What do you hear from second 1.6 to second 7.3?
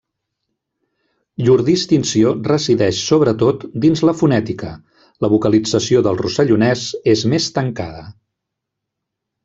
distinció resideix sobretot dins la fonètica, la vocalització del rossellonès és